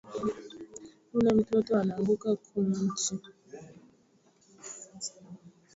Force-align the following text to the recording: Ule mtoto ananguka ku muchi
Ule 1.15 1.31
mtoto 1.37 1.71
ananguka 1.79 2.29
ku 2.43 2.55
muchi 2.69 3.13